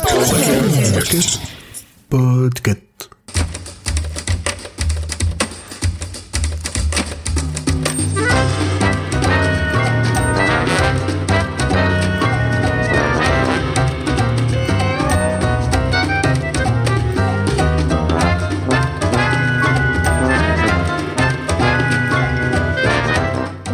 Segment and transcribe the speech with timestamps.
[0.00, 1.40] Podcast.
[2.08, 2.89] Podcast.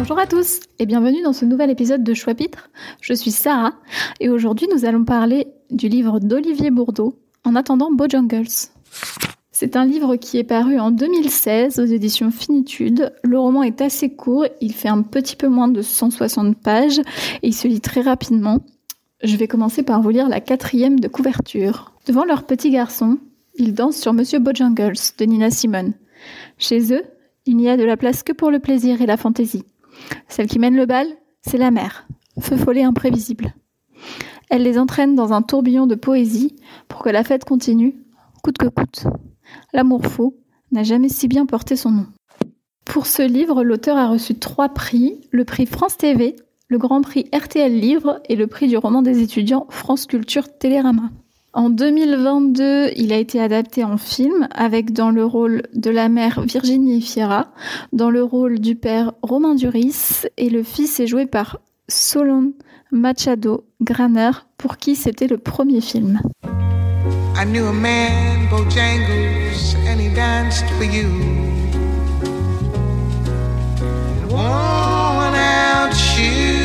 [0.07, 2.69] Bonjour à tous et bienvenue dans ce nouvel épisode de Choix-Pitre.
[3.01, 3.73] Je suis Sarah
[4.21, 8.69] et aujourd'hui nous allons parler du livre d'Olivier Bourdeau, En attendant Bojangles.
[9.51, 13.13] C'est un livre qui est paru en 2016 aux éditions Finitude.
[13.21, 17.49] Le roman est assez court, il fait un petit peu moins de 160 pages et
[17.49, 18.59] il se lit très rapidement.
[19.25, 21.91] Je vais commencer par vous lire la quatrième de couverture.
[22.07, 23.17] Devant leur petit garçon,
[23.55, 25.95] ils dansent sur Monsieur Bojangles de Nina Simone.
[26.57, 27.03] Chez eux,
[27.45, 29.65] il n'y a de la place que pour le plaisir et la fantaisie.
[30.27, 31.07] Celle qui mène le bal,
[31.41, 32.07] c'est la mère,
[32.39, 33.53] feu follet imprévisible.
[34.49, 36.55] Elle les entraîne dans un tourbillon de poésie
[36.87, 37.95] pour que la fête continue,
[38.43, 39.05] coûte que coûte.
[39.73, 40.37] L'amour faux
[40.71, 42.07] n'a jamais si bien porté son nom.
[42.85, 46.35] Pour ce livre, l'auteur a reçu trois prix, le prix France TV,
[46.67, 51.09] le grand prix RTL Livre et le prix du roman des étudiants France Culture Télérama.
[51.57, 56.39] En 2022, il a été adapté en film avec dans le rôle de la mère
[56.41, 57.51] Virginie Fierra,
[57.93, 62.53] dans le rôle du père Romain Duris et le fils est joué par Solon
[62.91, 66.21] Machado Graner pour qui c'était le premier film.
[67.35, 71.09] I knew a man, Bojangles, and he danced for you.
[74.29, 76.56] Worn out shoes,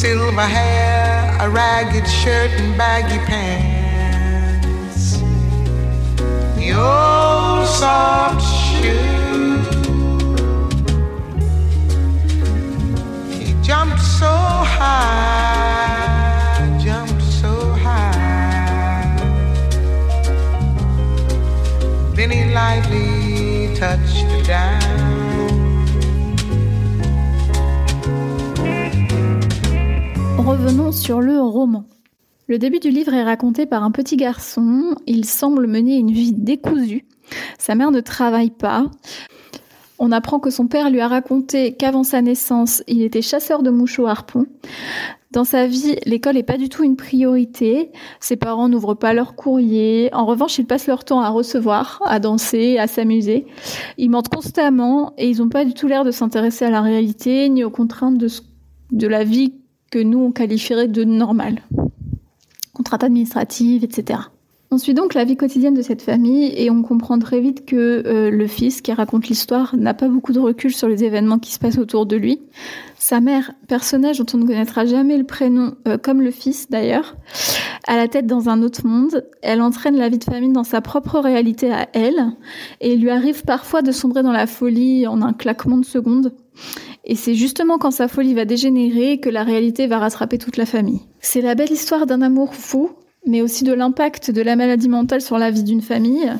[0.00, 5.18] silver hair, a ragged shirt, and baggy pants.
[6.54, 9.58] The old soft shoe.
[13.28, 14.34] He jumped so
[14.78, 15.98] high,
[16.80, 17.52] jumped so
[17.84, 19.16] high.
[22.14, 25.27] Then he lightly touched the down.
[30.48, 31.84] Revenons sur le roman.
[32.46, 34.94] Le début du livre est raconté par un petit garçon.
[35.06, 37.04] Il semble mener une vie décousue.
[37.58, 38.86] Sa mère ne travaille pas.
[39.98, 43.68] On apprend que son père lui a raconté qu'avant sa naissance, il était chasseur de
[43.68, 44.46] mouches au harpon.
[45.32, 47.92] Dans sa vie, l'école n'est pas du tout une priorité.
[48.18, 50.08] Ses parents n'ouvrent pas leur courrier.
[50.14, 53.44] En revanche, ils passent leur temps à recevoir, à danser, à s'amuser.
[53.98, 57.50] Ils mentent constamment et ils n'ont pas du tout l'air de s'intéresser à la réalité
[57.50, 58.28] ni aux contraintes de,
[58.92, 59.57] de la vie
[59.90, 61.62] que nous on qualifierait de normale.
[62.72, 64.20] Contraintes administratives, etc.
[64.70, 68.02] On suit donc la vie quotidienne de cette famille et on comprend très vite que
[68.04, 71.54] euh, le fils qui raconte l'histoire n'a pas beaucoup de recul sur les événements qui
[71.54, 72.42] se passent autour de lui.
[72.98, 77.16] Sa mère, personnage dont on ne connaîtra jamais le prénom, euh, comme le fils d'ailleurs,
[77.86, 79.24] a la tête dans un autre monde.
[79.40, 82.32] Elle entraîne la vie de famille dans sa propre réalité à elle
[82.82, 86.34] et il lui arrive parfois de sombrer dans la folie en un claquement de secondes.
[87.08, 90.66] Et c'est justement quand sa folie va dégénérer que la réalité va rattraper toute la
[90.66, 91.00] famille.
[91.20, 92.90] C'est la belle histoire d'un amour fou,
[93.26, 96.30] mais aussi de l'impact de la maladie mentale sur la vie d'une famille.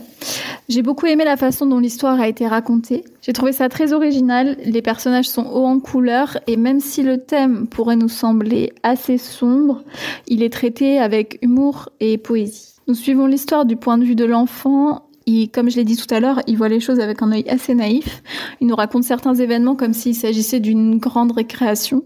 [0.68, 3.04] J'ai beaucoup aimé la façon dont l'histoire a été racontée.
[3.22, 7.18] J'ai trouvé ça très original, les personnages sont hauts en couleur et même si le
[7.18, 9.82] thème pourrait nous sembler assez sombre,
[10.26, 12.74] il est traité avec humour et poésie.
[12.86, 15.07] Nous suivons l'histoire du point de vue de l'enfant.
[15.28, 17.46] Il, comme je l'ai dit tout à l'heure, il voit les choses avec un œil
[17.50, 18.22] assez naïf.
[18.62, 22.02] Il nous raconte certains événements comme s'il s'agissait d'une grande récréation.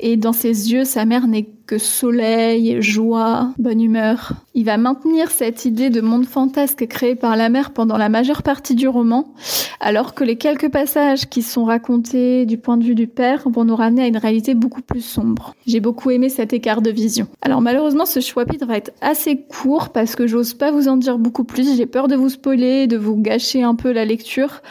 [0.00, 4.32] Et dans ses yeux, sa mère n'est que soleil, joie, bonne humeur.
[4.54, 8.42] Il va maintenir cette idée de monde fantasque créé par la mère pendant la majeure
[8.42, 9.34] partie du roman,
[9.78, 13.64] alors que les quelques passages qui sont racontés du point de vue du père vont
[13.64, 15.54] nous ramener à une réalité beaucoup plus sombre.
[15.66, 17.28] J'ai beaucoup aimé cet écart de vision.
[17.42, 21.18] Alors malheureusement, ce chapitre va être assez court parce que j'ose pas vous en dire
[21.18, 21.76] beaucoup plus.
[21.76, 24.62] J'ai peur de vous spoiler, de vous gâcher un peu la lecture.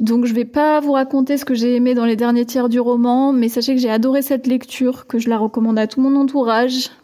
[0.00, 2.80] Donc je vais pas vous raconter ce que j'ai aimé dans les derniers tiers du
[2.80, 6.16] roman, mais sachez que j'ai adoré cette lecture, que je la recommande à tout mon
[6.16, 6.39] entourage.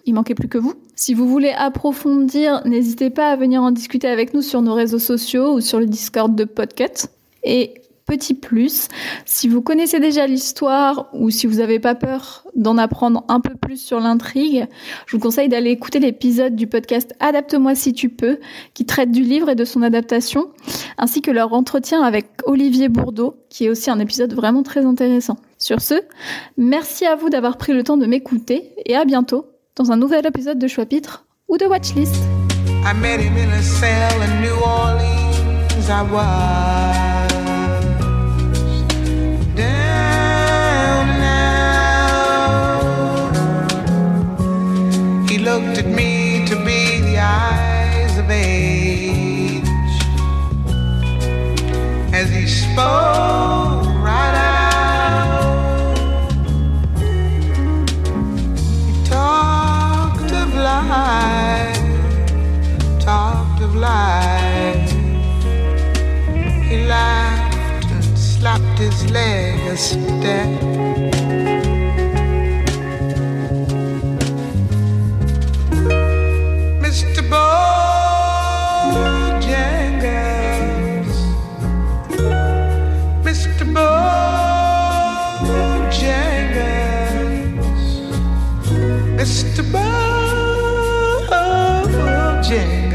[0.05, 0.75] Il manquait plus que vous.
[0.95, 4.99] Si vous voulez approfondir, n'hésitez pas à venir en discuter avec nous sur nos réseaux
[4.99, 7.09] sociaux ou sur le Discord de Podcut.
[7.43, 7.75] Et
[8.07, 8.89] petit plus,
[9.25, 13.55] si vous connaissez déjà l'histoire ou si vous n'avez pas peur d'en apprendre un peu
[13.55, 14.67] plus sur l'intrigue,
[15.07, 18.39] je vous conseille d'aller écouter l'épisode du podcast Adapte-moi si tu peux,
[18.75, 20.49] qui traite du livre et de son adaptation,
[20.99, 25.37] ainsi que leur entretien avec Olivier Bourdeau, qui est aussi un épisode vraiment très intéressant.
[25.59, 25.95] Sur ce,
[26.57, 30.25] merci à vous d'avoir pris le temps de m'écouter et à bientôt dans un nouvel
[30.27, 32.15] épisode de Chapitre ou de Watchlist.
[52.83, 55.97] Right out.
[59.05, 61.79] Talked of life,
[63.01, 64.91] talked of life.
[66.69, 71.66] He laughed and slapped his leg a step.
[92.49, 92.86] imagine